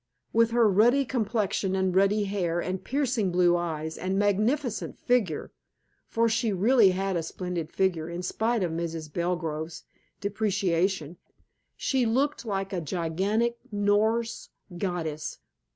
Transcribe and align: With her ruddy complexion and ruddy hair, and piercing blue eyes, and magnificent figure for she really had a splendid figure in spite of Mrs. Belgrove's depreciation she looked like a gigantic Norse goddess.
With 0.33 0.49
her 0.49 0.67
ruddy 0.67 1.05
complexion 1.05 1.75
and 1.75 1.95
ruddy 1.95 2.23
hair, 2.23 2.59
and 2.59 2.83
piercing 2.83 3.31
blue 3.31 3.55
eyes, 3.55 3.99
and 3.99 4.17
magnificent 4.17 4.97
figure 4.97 5.51
for 6.07 6.27
she 6.27 6.51
really 6.51 6.89
had 6.89 7.15
a 7.15 7.21
splendid 7.21 7.71
figure 7.71 8.09
in 8.09 8.23
spite 8.23 8.63
of 8.63 8.71
Mrs. 8.71 9.13
Belgrove's 9.13 9.83
depreciation 10.19 11.17
she 11.77 12.07
looked 12.07 12.45
like 12.45 12.73
a 12.73 12.81
gigantic 12.81 13.59
Norse 13.71 14.49
goddess. 14.75 15.37